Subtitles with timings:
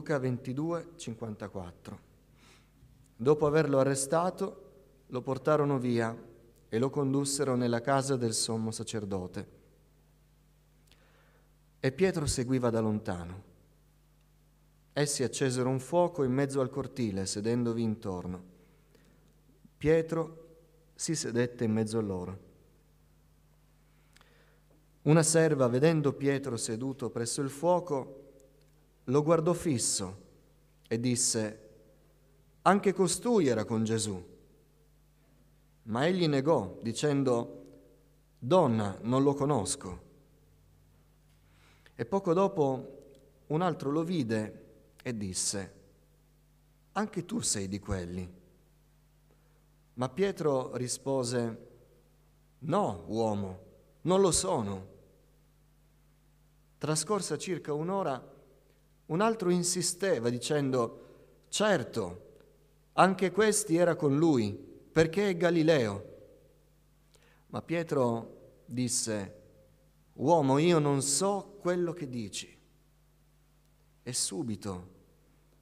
[0.00, 2.00] Luca 22, 54.
[3.16, 4.70] Dopo averlo arrestato,
[5.08, 6.16] lo portarono via
[6.70, 9.48] e lo condussero nella casa del sommo sacerdote.
[11.78, 13.42] E Pietro seguiva da lontano.
[14.94, 18.42] Essi accesero un fuoco in mezzo al cortile, sedendovi intorno.
[19.76, 20.46] Pietro
[20.94, 22.38] si sedette in mezzo a loro.
[25.02, 28.19] Una serva, vedendo Pietro seduto presso il fuoco,
[29.04, 30.28] lo guardò fisso
[30.88, 31.68] e disse,
[32.62, 34.28] anche costui era con Gesù.
[35.84, 37.56] Ma egli negò, dicendo,
[38.38, 40.08] Donna, non lo conosco.
[41.94, 42.98] E poco dopo
[43.48, 44.64] un altro lo vide
[45.02, 45.78] e disse,
[46.92, 48.38] Anche tu sei di quelli.
[49.94, 51.68] Ma Pietro rispose,
[52.60, 53.60] No, uomo,
[54.02, 54.88] non lo sono.
[56.78, 58.22] Trascorsa circa un'ora,
[59.10, 62.28] un altro insisteva dicendo, certo,
[62.92, 66.04] anche questi era con lui, perché è Galileo.
[67.48, 69.34] Ma Pietro disse,
[70.14, 72.56] uomo, io non so quello che dici.
[74.02, 74.88] E subito,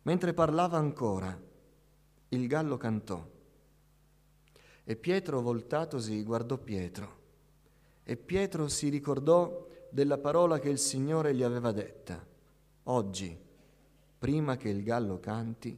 [0.02, 1.38] mentre parlava ancora,
[2.28, 3.26] il gallo cantò.
[4.84, 7.16] E Pietro, voltatosi, guardò Pietro.
[8.02, 12.27] E Pietro si ricordò della parola che il Signore gli aveva detta.
[12.90, 13.38] Oggi,
[14.18, 15.76] prima che il gallo canti,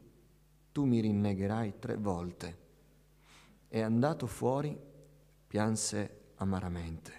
[0.71, 2.59] tu mi rinnegherai tre volte.
[3.69, 4.79] E andato fuori,
[5.49, 7.13] pianse amaramente.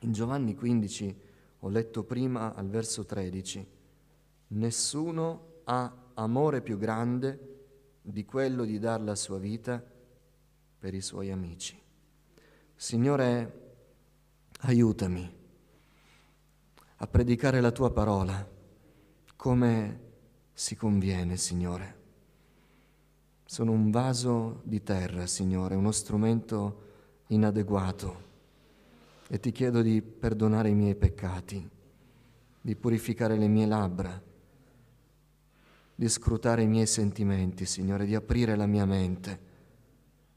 [0.00, 1.20] In Giovanni 15
[1.58, 3.68] ho letto prima al verso 13,
[4.48, 7.48] nessuno ha amore più grande
[8.00, 9.84] di quello di dar la sua vita
[10.78, 11.78] per i suoi amici.
[12.74, 13.72] Signore,
[14.60, 15.38] aiutami
[16.96, 18.58] a predicare la tua parola
[19.40, 20.00] come
[20.52, 21.98] si conviene, Signore.
[23.42, 26.82] Sono un vaso di terra, Signore, uno strumento
[27.28, 28.28] inadeguato
[29.28, 31.66] e ti chiedo di perdonare i miei peccati,
[32.60, 34.22] di purificare le mie labbra,
[35.94, 39.40] di scrutare i miei sentimenti, Signore, di aprire la mia mente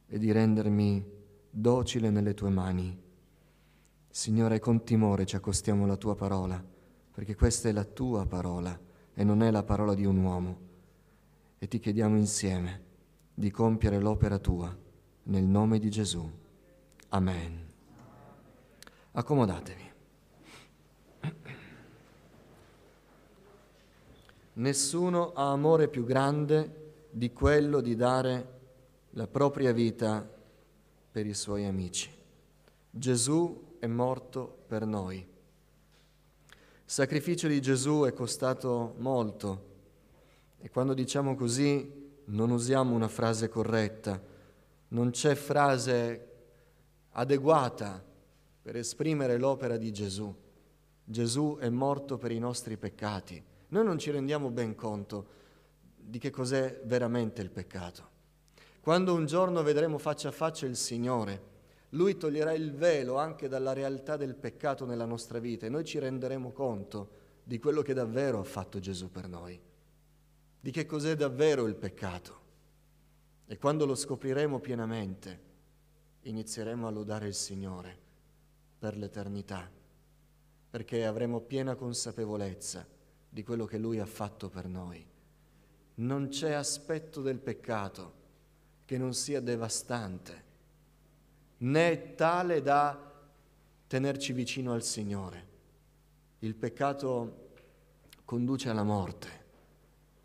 [0.08, 1.06] e di rendermi
[1.50, 2.98] docile nelle tue mani.
[4.10, 6.64] Signore, con timore ci accostiamo alla tua parola,
[7.12, 10.58] perché questa è la tua parola e non è la parola di un uomo.
[11.60, 12.82] E ti chiediamo insieme
[13.34, 14.76] di compiere l'opera tua
[15.24, 16.30] nel nome di Gesù.
[17.10, 17.68] Amen.
[19.12, 19.92] Accomodatevi.
[24.56, 28.60] Nessuno ha amore più grande di quello di dare
[29.12, 30.28] la propria vita
[31.12, 32.10] per i suoi amici.
[32.90, 35.33] Gesù è morto per noi.
[36.86, 39.72] Sacrificio di Gesù è costato molto
[40.60, 44.22] e quando diciamo così non usiamo una frase corretta,
[44.90, 46.28] non c'è frase
[47.12, 48.04] adeguata
[48.62, 50.34] per esprimere l'opera di Gesù.
[51.04, 53.44] Gesù è morto per i nostri peccati.
[53.70, 55.28] Noi non ci rendiamo ben conto
[55.96, 58.10] di che cos'è veramente il peccato.
[58.82, 61.52] Quando un giorno vedremo faccia a faccia il Signore,
[61.94, 66.00] lui toglierà il velo anche dalla realtà del peccato nella nostra vita e noi ci
[66.00, 69.60] renderemo conto di quello che davvero ha fatto Gesù per noi,
[70.60, 72.42] di che cos'è davvero il peccato.
[73.46, 75.52] E quando lo scopriremo pienamente,
[76.22, 77.98] inizieremo a lodare il Signore
[78.80, 79.70] per l'eternità,
[80.70, 82.88] perché avremo piena consapevolezza
[83.30, 85.06] di quello che Lui ha fatto per noi.
[85.96, 88.22] Non c'è aspetto del peccato
[88.86, 90.52] che non sia devastante
[91.64, 93.12] né tale da
[93.88, 95.52] tenerci vicino al Signore.
[96.40, 97.42] Il peccato
[98.26, 99.28] conduce alla morte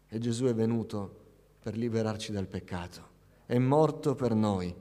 [0.09, 1.17] e Gesù è venuto
[1.61, 3.03] per liberarci dal peccato,
[3.47, 4.75] è morto per noi.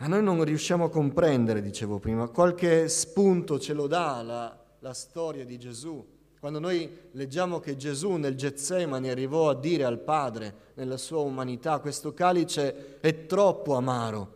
[0.00, 4.92] A noi non riusciamo a comprendere, dicevo prima, qualche spunto ce lo dà la, la
[4.92, 6.14] storia di Gesù.
[6.38, 11.80] Quando noi leggiamo che Gesù nel Getsemani arrivò a dire al Padre, nella sua umanità,
[11.80, 14.35] questo calice è troppo amaro,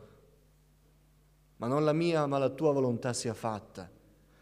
[1.60, 3.88] ma non la mia, ma la tua volontà sia fatta.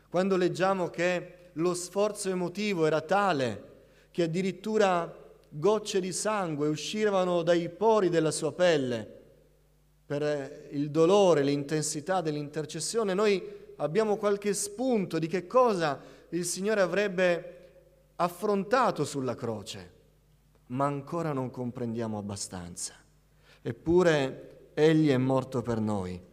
[0.09, 3.65] Quando leggiamo che lo sforzo emotivo era tale
[4.13, 5.13] che addirittura
[5.49, 9.17] gocce di sangue uscivano dai pori della sua pelle
[10.07, 13.43] per il dolore, l'intensità dell'intercessione, noi
[13.77, 17.57] abbiamo qualche spunto di che cosa il Signore avrebbe
[18.15, 19.91] affrontato sulla croce,
[20.67, 22.95] ma ancora non comprendiamo abbastanza.
[23.61, 26.27] Eppure Egli è morto per noi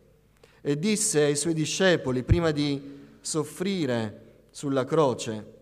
[0.68, 2.82] e disse ai suoi discepoli prima di
[3.22, 5.54] soffrire sulla croce,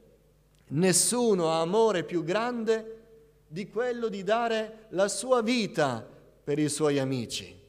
[0.67, 3.01] Nessuno ha amore più grande
[3.47, 6.07] di quello di dare la sua vita
[6.43, 7.61] per i suoi amici.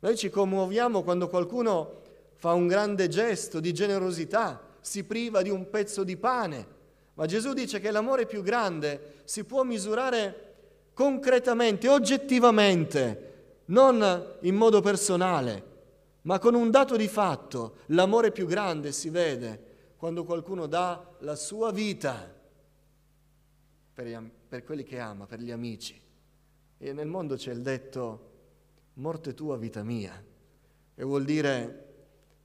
[0.00, 2.00] Noi ci commuoviamo quando qualcuno
[2.34, 6.66] fa un grande gesto di generosità, si priva di un pezzo di pane,
[7.14, 10.54] ma Gesù dice che l'amore più grande si può misurare
[10.92, 13.28] concretamente, oggettivamente,
[13.66, 15.69] non in modo personale,
[16.22, 17.76] ma con un dato di fatto.
[17.86, 22.34] L'amore più grande si vede quando qualcuno dà la sua vita
[23.92, 26.00] per, per quelli che ama, per gli amici.
[26.78, 28.28] E nel mondo c'è il detto
[28.94, 30.24] morte tua, vita mia,
[30.94, 31.86] e vuol dire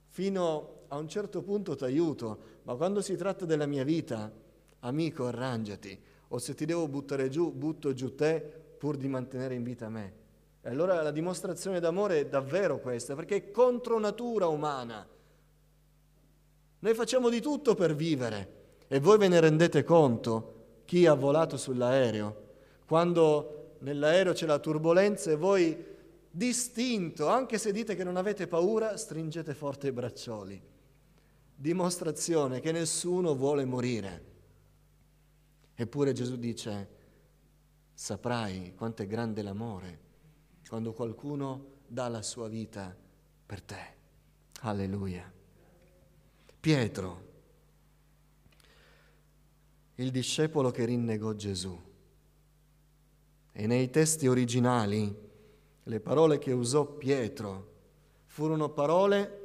[0.08, 4.32] fino a un certo punto ti aiuto, ma quando si tratta della mia vita,
[4.80, 8.40] amico, arrangiati, o se ti devo buttare giù, butto giù te
[8.78, 10.24] pur di mantenere in vita me.
[10.66, 15.06] E allora la dimostrazione d'amore è davvero questa, perché è contro natura umana.
[16.80, 21.56] Noi facciamo di tutto per vivere e voi ve ne rendete conto, chi ha volato
[21.56, 22.44] sull'aereo,
[22.84, 25.84] quando nell'aereo c'è la turbolenza e voi
[26.28, 30.60] distinto, anche se dite che non avete paura, stringete forte i braccioli.
[31.54, 34.24] Dimostrazione che nessuno vuole morire.
[35.76, 36.88] Eppure Gesù dice,
[37.94, 40.05] saprai quanto è grande l'amore
[40.68, 42.94] quando qualcuno dà la sua vita
[43.46, 43.94] per te.
[44.60, 45.32] Alleluia.
[46.58, 47.24] Pietro,
[49.96, 51.78] il discepolo che rinnegò Gesù.
[53.52, 55.24] E nei testi originali
[55.84, 57.74] le parole che usò Pietro
[58.24, 59.44] furono parole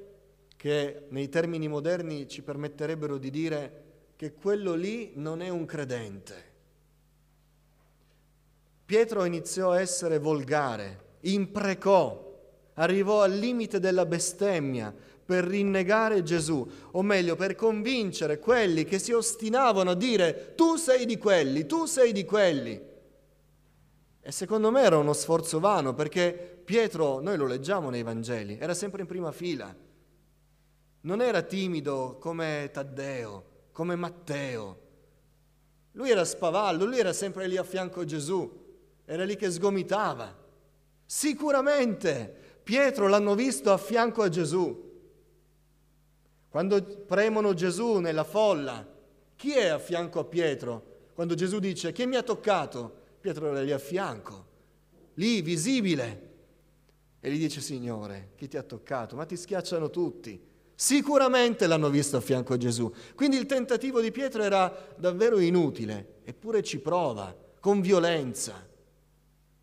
[0.58, 3.84] che nei termini moderni ci permetterebbero di dire
[4.16, 6.50] che quello lì non è un credente.
[8.86, 12.40] Pietro iniziò a essere volgare, imprecò,
[12.76, 19.14] arrivò al limite della bestemmia per rinnegare Gesù, o meglio per convincere quelli che si
[19.14, 22.90] ostinavano a dire tu sei di quelli, tu sei di quelli.
[24.24, 28.74] E secondo me era uno sforzo vano perché Pietro, noi lo leggiamo nei Vangeli, era
[28.74, 29.74] sempre in prima fila.
[31.04, 34.80] Non era timido come Taddeo, come Matteo.
[35.94, 38.50] Lui era spavaldo, lui era sempre lì a fianco a Gesù,
[39.06, 40.41] era lì che sgomitava.
[41.14, 44.92] Sicuramente Pietro l'hanno visto a fianco a Gesù.
[46.48, 48.88] Quando premono Gesù nella folla,
[49.36, 51.10] chi è a fianco a Pietro?
[51.14, 53.00] Quando Gesù dice chi mi ha toccato?
[53.20, 54.46] Pietro era lì a fianco,
[55.16, 56.30] lì visibile.
[57.20, 59.18] E gli dice, Signore, chi ti ha toccato?
[59.18, 60.42] Ma ti schiacciano tutti.
[60.74, 62.90] Sicuramente l'hanno visto a fianco a Gesù.
[63.16, 68.70] Quindi il tentativo di Pietro era davvero inutile, eppure ci prova, con violenza.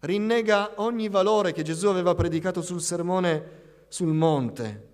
[0.01, 3.57] Rinnega ogni valore che Gesù aveva predicato sul sermone
[3.89, 4.89] sul monte.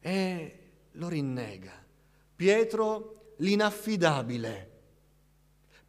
[0.00, 0.58] E
[0.92, 1.72] lo rinnega.
[2.34, 4.68] Pietro l'inaffidabile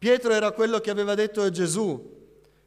[0.00, 2.18] Pietro era quello che aveva detto a Gesù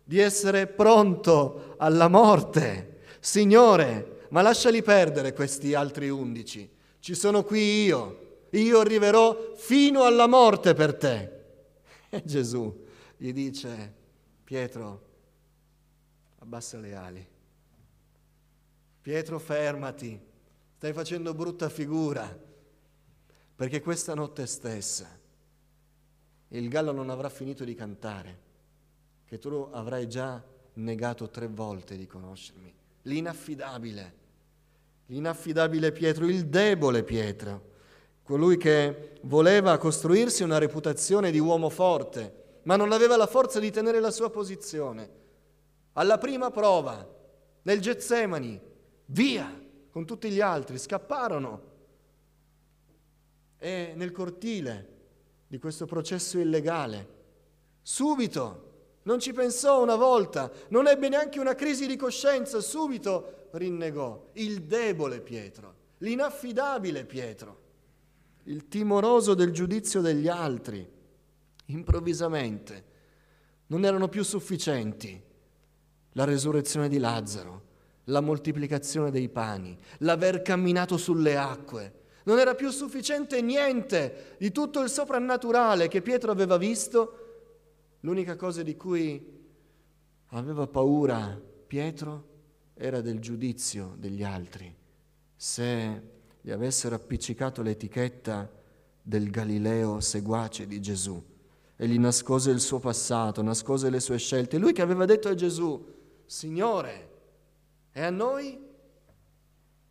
[0.04, 3.00] di essere pronto alla morte.
[3.20, 6.70] Signore, ma lasciali perdere questi altri undici.
[7.00, 8.44] Ci sono qui io.
[8.52, 11.32] Io arriverò fino alla morte per te.
[12.08, 12.86] E Gesù
[13.18, 13.92] gli dice,
[14.44, 15.02] Pietro,
[16.44, 17.28] abbassa le ali.
[19.02, 20.20] Pietro, fermati.
[20.76, 22.38] Stai facendo brutta figura.
[23.56, 25.08] Perché questa notte stessa
[26.50, 28.40] il gallo non avrà finito di cantare,
[29.26, 32.74] che tu avrai già negato tre volte di conoscermi.
[33.04, 34.14] L'inaffidabile,
[35.08, 37.72] l'inaffidabile Pietro, il debole Pietro,
[38.22, 43.72] colui che voleva costruirsi una reputazione di uomo forte, ma non aveva la forza di
[43.72, 45.22] tenere la sua posizione.
[45.94, 47.08] Alla prima prova,
[47.64, 48.60] nel Getsemani,
[49.08, 51.72] via con tutti gli altri, scapparono.
[53.58, 54.90] E nel cortile
[55.48, 57.22] di questo processo illegale.
[57.82, 58.72] Subito,
[59.04, 64.64] non ci pensò una volta, non ebbe neanche una crisi di coscienza, subito rinnegò il
[64.64, 67.62] debole Pietro, l'inaffidabile Pietro,
[68.46, 70.90] il timoroso del giudizio degli altri.
[71.68, 72.92] Improvvisamente
[73.68, 75.32] non erano più sufficienti
[76.14, 77.62] la resurrezione di Lazzaro,
[78.06, 84.82] la moltiplicazione dei pani, l'aver camminato sulle acque, non era più sufficiente niente di tutto
[84.82, 87.18] il soprannaturale che Pietro aveva visto.
[88.02, 89.42] L'unica cosa di cui
[90.28, 92.32] aveva paura Pietro
[92.76, 94.74] era del giudizio degli altri.
[95.36, 96.02] Se
[96.42, 98.50] gli avessero appiccicato l'etichetta
[99.02, 101.22] del Galileo seguace di Gesù
[101.76, 104.58] e gli nascose il suo passato, nascose le sue scelte.
[104.58, 105.86] Lui che aveva detto a Gesù,
[106.26, 107.12] Signore,
[107.92, 108.60] e a noi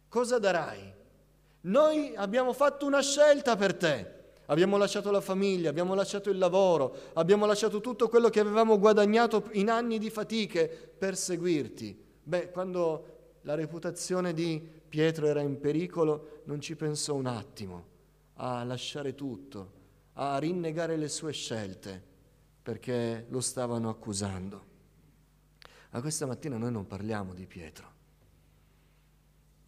[0.08, 0.92] cosa darai?
[1.62, 4.20] Noi abbiamo fatto una scelta per te.
[4.46, 9.48] abbiamo lasciato la famiglia, abbiamo lasciato il lavoro, abbiamo lasciato tutto quello che avevamo guadagnato
[9.52, 11.98] in anni di fatiche per seguirti.
[12.22, 13.06] Beh, quando
[13.42, 17.90] la reputazione di Pietro era in pericolo, non ci pensò un attimo
[18.34, 19.80] a lasciare tutto,
[20.14, 22.02] a rinnegare le sue scelte,
[22.62, 24.70] perché lo stavano accusando.
[25.94, 27.86] Ma questa mattina noi non parliamo di Pietro.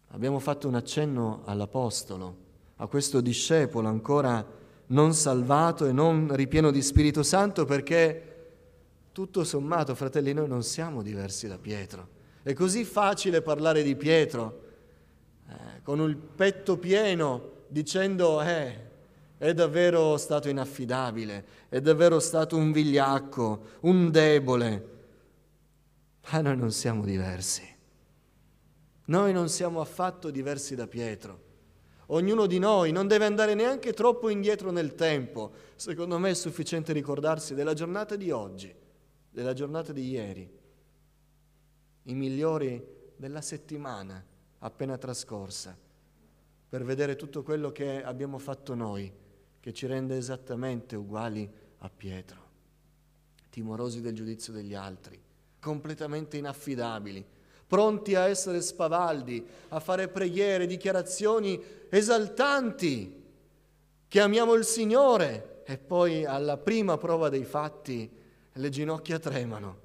[0.07, 2.37] Abbiamo fatto un accenno all'Apostolo,
[2.77, 4.43] a questo discepolo ancora
[4.87, 8.31] non salvato e non ripieno di Spirito Santo perché
[9.11, 12.07] tutto sommato, fratelli, noi non siamo diversi da Pietro.
[12.41, 14.61] È così facile parlare di Pietro
[15.47, 18.79] eh, con il petto pieno dicendo eh,
[19.37, 24.93] è davvero stato inaffidabile, è davvero stato un vigliacco, un debole.
[26.31, 27.73] Ma noi non siamo diversi.
[29.05, 31.43] Noi non siamo affatto diversi da Pietro.
[32.07, 35.53] Ognuno di noi non deve andare neanche troppo indietro nel tempo.
[35.75, 38.73] Secondo me è sufficiente ricordarsi della giornata di oggi,
[39.29, 40.49] della giornata di ieri,
[42.03, 42.83] i migliori
[43.15, 44.23] della settimana
[44.59, 45.77] appena trascorsa,
[46.69, 49.11] per vedere tutto quello che abbiamo fatto noi,
[49.59, 52.49] che ci rende esattamente uguali a Pietro,
[53.49, 55.19] timorosi del giudizio degli altri,
[55.65, 57.25] completamente inaffidabili
[57.67, 63.23] pronti a essere spavaldi, a fare preghiere, dichiarazioni esaltanti,
[64.07, 68.09] che amiamo il Signore e poi alla prima prova dei fatti
[68.53, 69.79] le ginocchia tremano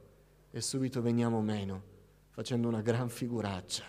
[0.50, 1.82] e subito veniamo meno,
[2.28, 3.84] facendo una gran figuraccia,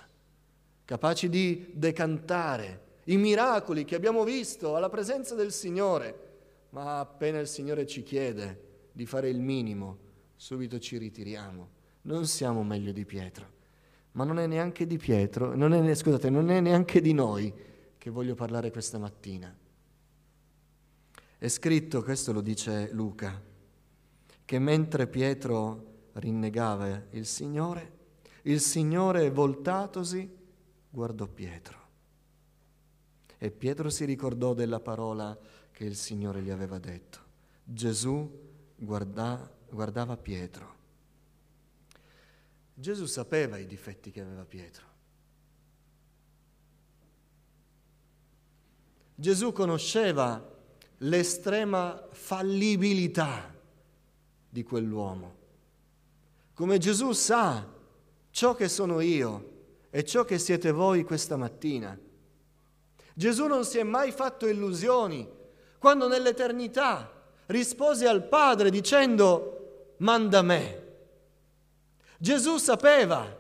[0.86, 6.30] capaci di decantare i miracoli che abbiamo visto alla presenza del Signore,
[6.70, 9.98] ma appena il Signore ci chiede di fare il minimo,
[10.38, 11.81] subito ci ritiriamo.
[12.04, 13.60] Non siamo meglio di Pietro
[14.14, 17.54] ma non è neanche di Pietro, non è, scusate, non è neanche di noi
[17.98, 19.56] che voglio parlare questa mattina.
[21.38, 23.42] È scritto, questo lo dice Luca,
[24.44, 28.00] che mentre Pietro rinnegava il Signore,
[28.44, 30.30] il Signore voltatosi
[30.90, 31.80] guardò Pietro.
[33.38, 35.38] E Pietro si ricordò della parola
[35.72, 37.20] che il Signore gli aveva detto.
[37.64, 38.30] Gesù
[38.76, 40.80] guarda, guardava Pietro
[42.82, 44.86] Gesù sapeva i difetti che aveva Pietro.
[49.14, 50.44] Gesù conosceva
[50.98, 53.54] l'estrema fallibilità
[54.50, 55.36] di quell'uomo.
[56.56, 57.72] Come Gesù sa
[58.32, 59.50] ciò che sono io
[59.92, 61.96] e ciò che siete voi questa mattina.
[63.14, 65.30] Gesù non si è mai fatto illusioni
[65.78, 67.12] quando nell'eternità
[67.46, 70.90] rispose al Padre dicendo manda me.
[72.22, 73.36] Gesù sapeva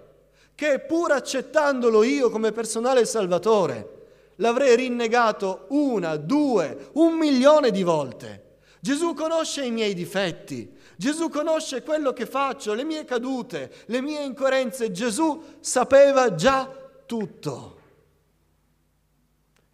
[0.56, 4.00] che pur accettandolo io come personale salvatore,
[4.38, 8.58] l'avrei rinnegato una, due, un milione di volte.
[8.80, 14.24] Gesù conosce i miei difetti, Gesù conosce quello che faccio, le mie cadute, le mie
[14.24, 14.90] incoerenze.
[14.90, 16.68] Gesù sapeva già
[17.06, 17.80] tutto.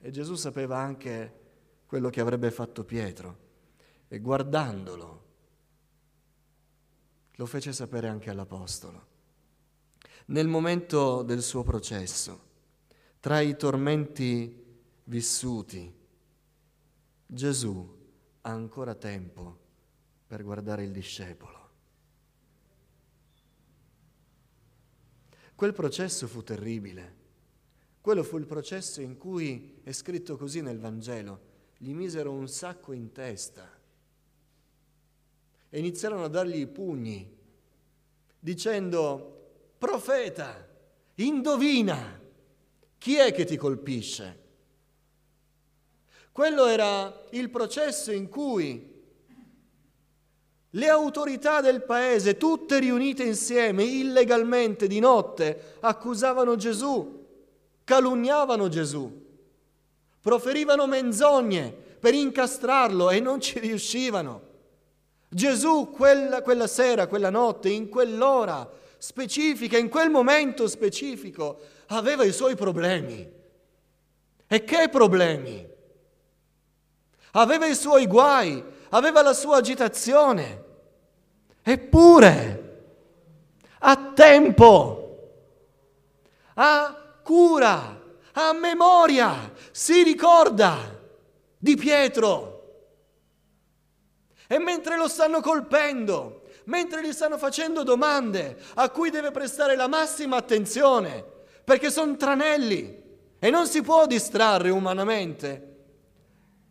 [0.02, 1.34] E Gesù sapeva anche
[1.86, 3.38] quello che avrebbe fatto Pietro.
[4.10, 5.26] E guardandolo,
[7.38, 9.15] lo fece sapere anche all'Apostolo.
[10.27, 12.46] Nel momento del suo processo,
[13.20, 14.65] tra i tormenti
[15.03, 15.94] vissuti,
[17.25, 17.96] Gesù
[18.41, 19.65] ha ancora tempo
[20.25, 21.56] per guardare il discepolo.
[25.53, 27.15] Quel processo fu terribile.
[28.01, 31.41] Quello fu il processo in cui è scritto così nel Vangelo,
[31.77, 33.76] gli misero un sacco in testa
[35.69, 37.36] e iniziarono a dargli i pugni,
[38.39, 40.67] dicendo, profeta,
[41.15, 42.19] indovina,
[42.97, 44.45] chi è che ti colpisce?
[46.31, 48.95] Quello era il processo in cui
[50.69, 57.25] le autorità del paese, tutte riunite insieme, illegalmente, di notte, accusavano Gesù,
[57.83, 59.25] calunniavano Gesù,
[60.21, 64.47] proferivano menzogne per incastrarlo e non ci riuscivano.
[65.29, 72.31] Gesù quella, quella sera, quella notte, in quell'ora specifica, in quel momento specifico, aveva i
[72.31, 73.36] suoi problemi.
[74.48, 75.67] E che problemi?
[77.31, 80.63] Aveva i suoi guai, aveva la sua agitazione.
[81.62, 82.63] Eppure,
[83.79, 85.31] a tempo,
[86.53, 90.77] a cura, a memoria, si ricorda
[91.57, 92.57] di Pietro
[94.48, 99.88] e mentre lo stanno colpendo, mentre gli stanno facendo domande a cui deve prestare la
[99.88, 101.24] massima attenzione,
[101.63, 103.04] perché sono tranelli
[103.39, 105.75] e non si può distrarre umanamente,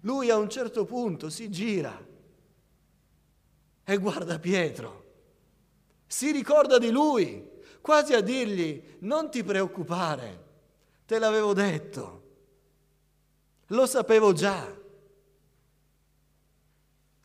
[0.00, 2.04] lui a un certo punto si gira
[3.84, 5.04] e guarda Pietro,
[6.06, 7.48] si ricorda di lui,
[7.80, 10.44] quasi a dirgli non ti preoccupare,
[11.06, 12.22] te l'avevo detto,
[13.68, 14.84] lo sapevo già.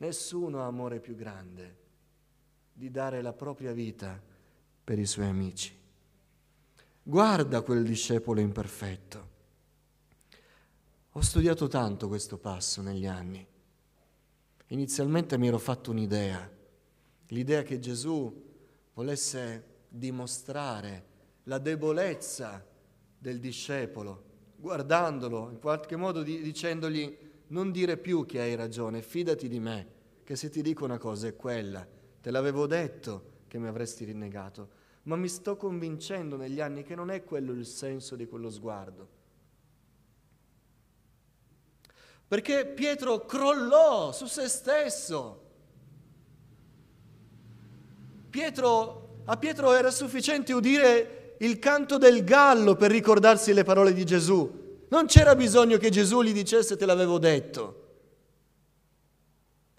[0.01, 1.77] Nessuno ha amore più grande
[2.73, 4.19] di dare la propria vita
[4.83, 5.77] per i suoi amici.
[7.03, 9.29] Guarda quel discepolo imperfetto.
[11.11, 13.45] Ho studiato tanto questo passo negli anni.
[14.69, 16.49] Inizialmente mi ero fatto un'idea,
[17.27, 18.49] l'idea che Gesù
[18.95, 21.05] volesse dimostrare
[21.43, 22.65] la debolezza
[23.19, 24.23] del discepolo,
[24.55, 29.87] guardandolo, in qualche modo dicendogli non dire più che hai ragione, fidati di me,
[30.23, 31.85] che se ti dico una cosa è quella,
[32.21, 37.09] te l'avevo detto che mi avresti rinnegato, ma mi sto convincendo negli anni che non
[37.09, 39.19] è quello il senso di quello sguardo.
[42.27, 45.49] Perché Pietro crollò su se stesso.
[48.29, 54.05] Pietro, a Pietro era sufficiente udire il canto del gallo per ricordarsi le parole di
[54.05, 54.60] Gesù.
[54.91, 57.79] Non c'era bisogno che Gesù gli dicesse te l'avevo detto.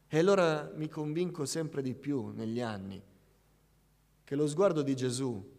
[0.09, 3.03] E allora mi convinco sempre di più negli anni
[4.25, 5.51] che lo sguardo di Gesù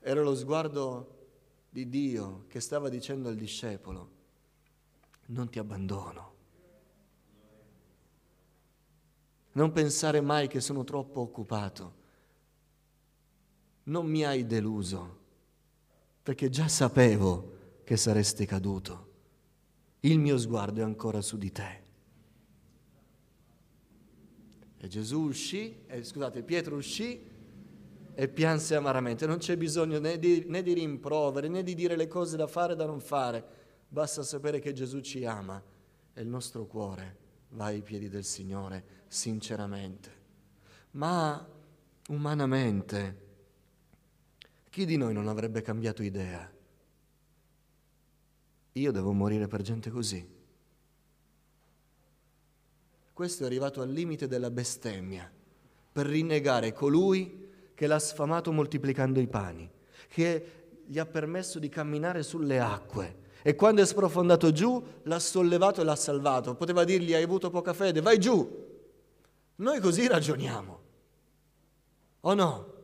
[0.00, 1.28] era lo sguardo
[1.70, 4.10] di Dio che stava dicendo al discepolo,
[5.26, 6.34] non ti abbandono.
[9.52, 11.94] Non pensare mai che sono troppo occupato.
[13.84, 15.18] Non mi hai deluso,
[16.24, 17.55] perché già sapevo
[17.86, 19.12] che saresti caduto.
[20.00, 21.82] Il mio sguardo è ancora su di te.
[24.76, 27.22] E Gesù uscì, eh, scusate, Pietro uscì
[28.12, 29.24] e pianse amaramente.
[29.24, 32.72] Non c'è bisogno né di, né di rimproveri, né di dire le cose da fare
[32.72, 33.44] e da non fare.
[33.86, 35.62] Basta sapere che Gesù ci ama
[36.12, 37.16] e il nostro cuore
[37.50, 40.10] va ai piedi del Signore sinceramente.
[40.92, 41.48] Ma
[42.08, 43.20] umanamente,
[44.70, 46.54] chi di noi non avrebbe cambiato idea?
[48.76, 50.34] Io devo morire per gente così.
[53.12, 55.30] Questo è arrivato al limite della bestemmia,
[55.92, 59.70] per rinnegare colui che l'ha sfamato moltiplicando i pani,
[60.08, 65.80] che gli ha permesso di camminare sulle acque e quando è sprofondato giù l'ha sollevato
[65.80, 66.54] e l'ha salvato.
[66.54, 68.64] Poteva dirgli hai avuto poca fede, vai giù.
[69.56, 70.80] Noi così ragioniamo.
[72.20, 72.74] O no?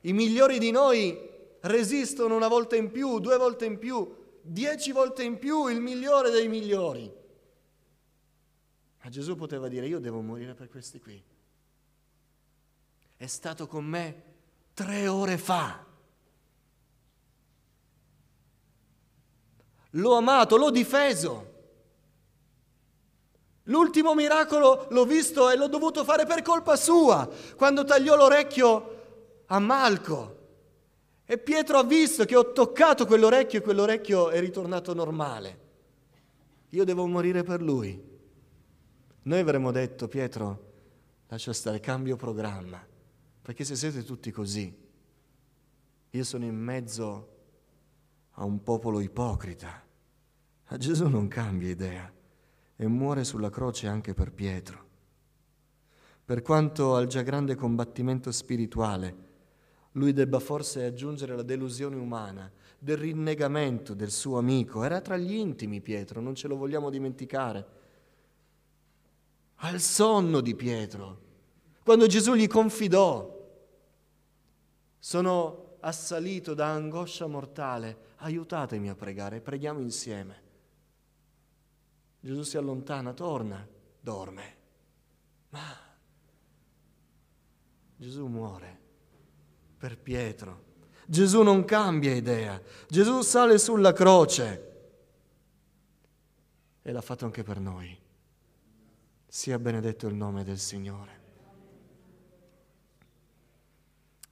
[0.00, 1.16] I migliori di noi
[1.60, 6.30] resistono una volta in più, due volte in più, dieci volte in più, il migliore
[6.30, 7.10] dei migliori.
[9.02, 11.22] Ma Gesù poteva dire, io devo morire per questi qui.
[13.16, 14.22] È stato con me
[14.74, 15.84] tre ore fa.
[19.90, 21.52] L'ho amato, l'ho difeso.
[23.64, 29.58] L'ultimo miracolo l'ho visto e l'ho dovuto fare per colpa sua, quando tagliò l'orecchio a
[29.58, 30.43] Malco.
[31.26, 35.62] E Pietro ha visto che ho toccato quell'orecchio e quell'orecchio è ritornato normale.
[36.70, 38.12] Io devo morire per lui.
[39.22, 40.72] Noi avremmo detto, Pietro,
[41.28, 42.84] lascia stare, cambio programma,
[43.40, 44.82] perché se siete tutti così,
[46.10, 47.28] io sono in mezzo
[48.32, 49.82] a un popolo ipocrita.
[50.68, 52.12] Ma Gesù non cambia idea
[52.76, 54.82] e muore sulla croce anche per Pietro.
[56.22, 59.23] Per quanto al già grande combattimento spirituale
[59.94, 65.34] lui debba forse aggiungere la delusione umana del rinnegamento del suo amico, era tra gli
[65.34, 67.82] intimi Pietro, non ce lo vogliamo dimenticare.
[69.56, 71.22] Al sonno di Pietro,
[71.84, 73.32] quando Gesù gli confidò,
[74.98, 80.42] sono assalito da angoscia mortale, aiutatemi a pregare, preghiamo insieme.
[82.20, 83.66] Gesù si allontana, torna,
[84.00, 84.56] dorme,
[85.50, 85.62] ma
[87.96, 88.83] Gesù muore
[89.76, 90.62] per Pietro.
[91.06, 94.72] Gesù non cambia idea, Gesù sale sulla croce
[96.82, 97.98] e l'ha fatto anche per noi.
[99.26, 101.22] Sia benedetto il nome del Signore.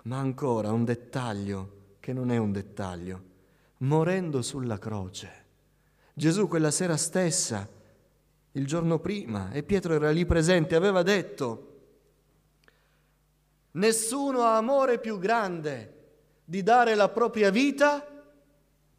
[0.04, 3.30] Ma ancora un dettaglio che non è un dettaglio.
[3.78, 5.44] Morendo sulla croce,
[6.14, 7.68] Gesù quella sera stessa,
[8.52, 11.71] il giorno prima, e Pietro era lì presente, aveva detto,
[13.72, 15.90] nessuno ha amore più grande
[16.44, 18.04] di dare la propria vita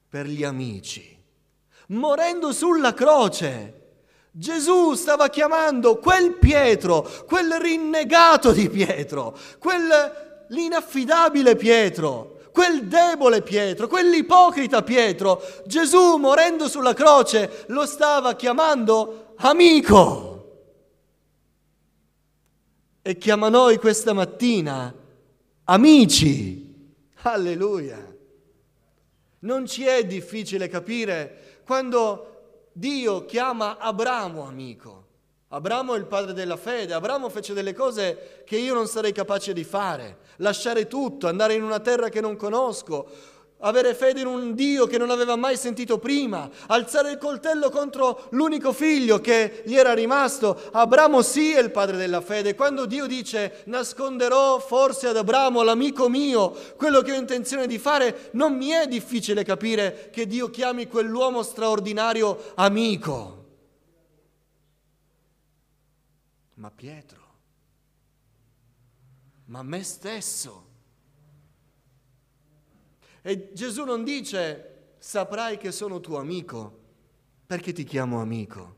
[0.09, 1.11] per gli amici.
[1.87, 3.81] Morendo sulla croce,
[4.31, 13.87] Gesù stava chiamando quel Pietro, quel rinnegato di Pietro, quel l'inaffidabile Pietro, quel debole Pietro,
[13.87, 15.41] quell'ipocrita Pietro.
[15.65, 20.32] Gesù morendo sulla croce lo stava chiamando amico.
[23.05, 24.95] E chiama noi questa mattina
[25.65, 26.93] amici.
[27.23, 28.15] Alleluia.
[29.39, 35.07] Non ci è difficile capire quando Dio chiama Abramo amico.
[35.49, 39.51] Abramo è il padre della fede, Abramo fece delle cose che io non sarei capace
[39.51, 43.05] di fare, lasciare tutto, andare in una terra che non conosco,
[43.63, 48.27] avere fede in un Dio che non aveva mai sentito prima, alzare il coltello contro
[48.31, 50.69] l'unico figlio che gli era rimasto.
[50.71, 52.55] Abramo sì è il padre della fede.
[52.55, 58.29] Quando Dio dice nasconderò forse ad Abramo, l'amico mio, quello che ho intenzione di fare,
[58.33, 63.41] non mi è difficile capire che Dio chiami quell'uomo straordinario amico.
[66.55, 67.21] Ma Pietro,
[69.45, 70.71] ma me stesso
[73.25, 76.81] e Gesù non dice saprai che sono tuo amico
[77.45, 78.75] perché ti chiamo amico,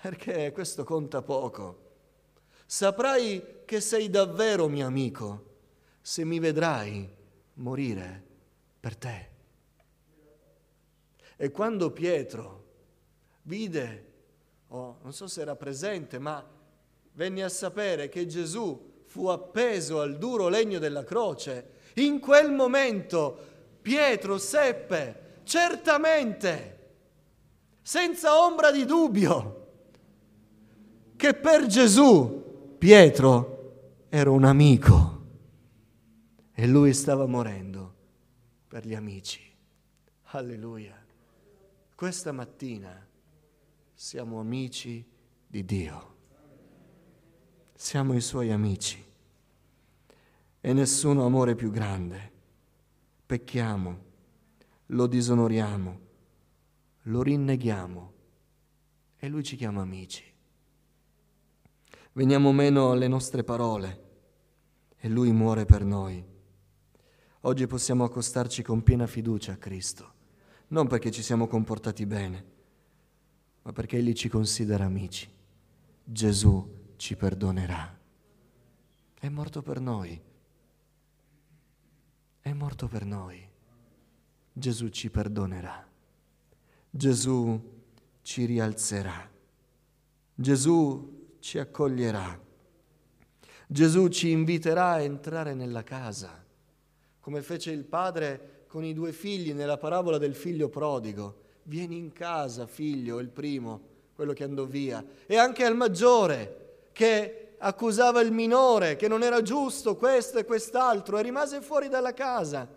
[0.00, 1.82] perché questo conta poco.
[2.64, 5.54] Saprai che sei davvero mio amico
[6.00, 7.12] se mi vedrai
[7.54, 8.22] morire
[8.78, 9.30] per te.
[11.36, 12.64] E quando Pietro
[13.42, 14.12] vide,
[14.68, 16.44] oh, non so se era presente, ma
[17.14, 23.54] venne a sapere che Gesù fu appeso al duro legno della croce, in quel momento
[23.86, 26.94] Pietro seppe certamente,
[27.82, 29.68] senza ombra di dubbio,
[31.14, 35.26] che per Gesù Pietro era un amico
[36.52, 37.94] e lui stava morendo
[38.66, 39.40] per gli amici.
[40.30, 41.00] Alleluia.
[41.94, 43.06] Questa mattina
[43.94, 45.08] siamo amici
[45.46, 46.14] di Dio.
[47.72, 49.00] Siamo i suoi amici
[50.60, 52.34] e nessuno amore più grande
[53.26, 54.04] pecchiamo,
[54.86, 56.00] lo disonoriamo,
[57.02, 58.12] lo rinneghiamo
[59.16, 60.22] e lui ci chiama amici.
[62.12, 64.04] Veniamo meno alle nostre parole
[64.96, 66.24] e lui muore per noi.
[67.40, 70.12] Oggi possiamo accostarci con piena fiducia a Cristo,
[70.68, 72.44] non perché ci siamo comportati bene,
[73.62, 75.28] ma perché Egli ci considera amici.
[76.04, 77.98] Gesù ci perdonerà.
[79.18, 80.34] È morto per noi
[82.46, 83.44] è morto per noi.
[84.52, 85.84] Gesù ci perdonerà.
[86.88, 87.60] Gesù
[88.22, 89.28] ci rialzerà.
[90.32, 92.40] Gesù ci accoglierà.
[93.66, 96.40] Gesù ci inviterà a entrare nella casa,
[97.18, 101.42] come fece il padre con i due figli nella parabola del figlio prodigo.
[101.64, 103.80] Vieni in casa, figlio, il primo,
[104.14, 109.42] quello che andò via, e anche al maggiore, che accusava il minore che non era
[109.42, 112.68] giusto questo e quest'altro e rimase fuori dalla casa.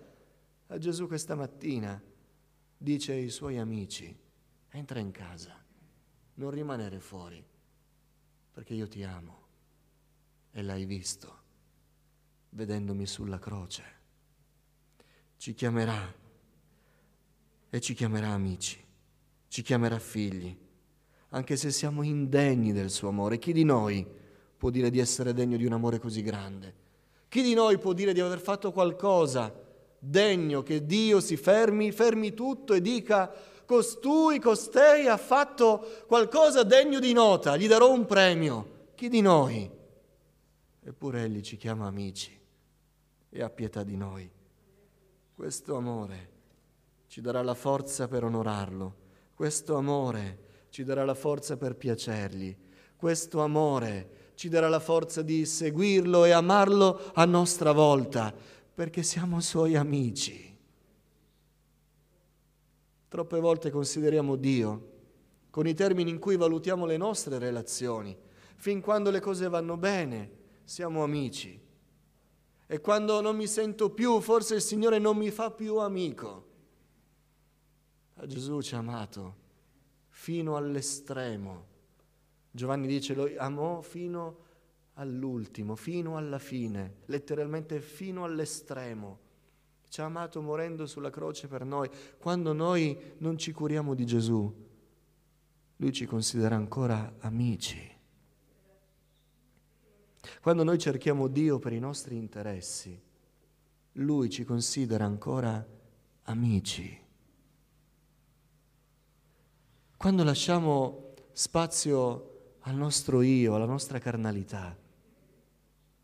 [0.67, 2.01] A Gesù questa mattina
[2.77, 4.15] dice ai suoi amici,
[4.71, 5.55] entra in casa,
[6.35, 7.43] non rimanere fuori,
[8.51, 9.37] perché io ti amo
[10.51, 11.37] e l'hai visto,
[12.49, 13.97] vedendomi sulla croce.
[15.37, 16.13] Ci chiamerà
[17.69, 18.83] e ci chiamerà amici,
[19.47, 20.57] ci chiamerà figli,
[21.29, 23.37] anche se siamo indegni del suo amore.
[23.37, 24.05] Chi di noi
[24.59, 26.73] può dire di essere degno di un amore così grande?
[27.29, 29.53] Chi di noi può dire di aver fatto qualcosa
[29.97, 33.33] degno che Dio si fermi, fermi tutto e dica
[33.65, 38.87] costui, costei ha fatto qualcosa degno di nota, gli darò un premio?
[38.95, 39.69] Chi di noi?
[40.83, 42.37] Eppure Egli ci chiama amici
[43.29, 44.29] e ha pietà di noi.
[45.33, 46.29] Questo amore
[47.07, 48.95] ci darà la forza per onorarlo,
[49.33, 52.53] questo amore ci darà la forza per piacergli,
[52.97, 58.33] questo amore ci darà la forza di seguirlo e amarlo a nostra volta,
[58.73, 60.57] perché siamo suoi amici.
[63.09, 64.91] Troppe volte consideriamo Dio
[65.49, 68.17] con i termini in cui valutiamo le nostre relazioni.
[68.55, 70.31] Fin quando le cose vanno bene,
[70.63, 71.61] siamo amici.
[72.65, 76.47] E quando non mi sento più, forse il Signore non mi fa più amico.
[78.13, 79.35] A Gesù ci ha amato
[80.07, 81.68] fino all'estremo
[82.51, 84.47] Giovanni dice lo amò fino
[84.93, 89.27] all'ultimo, fino alla fine, letteralmente fino all'estremo.
[89.87, 91.89] Ci ha amato morendo sulla croce per noi.
[92.19, 94.67] Quando noi non ci curiamo di Gesù,
[95.77, 97.97] Lui ci considera ancora amici.
[100.41, 103.01] Quando noi cerchiamo Dio per i nostri interessi,
[103.93, 105.65] Lui ci considera ancora
[106.23, 107.07] amici.
[109.97, 114.77] Quando lasciamo spazio al nostro io, alla nostra carnalità,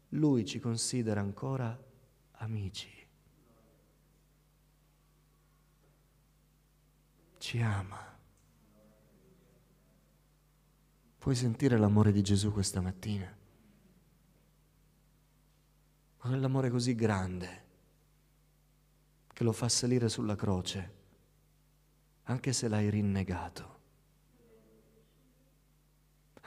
[0.09, 1.77] lui ci considera ancora
[2.37, 2.89] amici.
[7.37, 8.13] Ci ama.
[11.17, 13.25] Puoi sentire l'amore di Gesù questa mattina?
[16.21, 17.63] Ma quell'amore così grande
[19.35, 20.93] che lo fa salire sulla croce,
[22.23, 23.74] anche se l'hai rinnegato,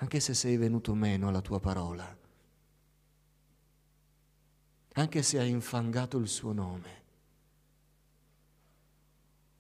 [0.01, 2.17] anche se sei venuto meno alla tua parola,
[4.93, 7.07] anche se hai infangato il suo nome.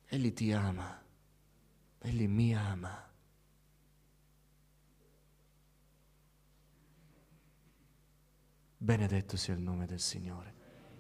[0.07, 1.03] Egli ti ama,
[1.98, 3.07] egli mi ama.
[8.81, 10.58] Benedetto sia il nome del Signore.